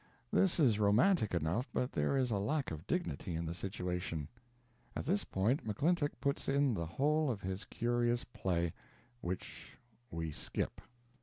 This 0.33 0.59
is 0.59 0.79
romantic 0.79 1.31
enough, 1.35 1.69
but 1.73 1.91
there 1.91 2.17
is 2.17 2.31
a 2.31 2.39
lack 2.39 2.71
of 2.71 2.87
dignity 2.87 3.35
in 3.35 3.45
the 3.45 3.53
situation. 3.53 4.27
At 4.95 5.05
this 5.05 5.23
point 5.23 5.63
McClintock 5.63 6.13
puts 6.19 6.49
in 6.49 6.73
the 6.73 6.87
whole 6.87 7.29
of 7.29 7.43
his 7.43 7.65
curious 7.65 8.23
play 8.23 8.73
which 9.19 9.77
we 10.09 10.31
skip. 10.31 10.81